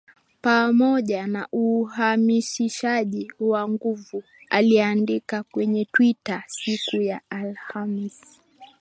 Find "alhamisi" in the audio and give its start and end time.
7.29-8.41